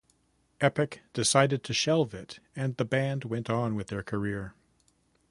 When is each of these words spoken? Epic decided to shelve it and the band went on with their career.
Epic 0.61 1.01
decided 1.13 1.63
to 1.63 1.75
shelve 1.75 2.15
it 2.15 2.39
and 2.55 2.75
the 2.77 2.85
band 2.85 3.23
went 3.23 3.51
on 3.51 3.75
with 3.75 3.89
their 3.89 4.01
career. 4.01 4.55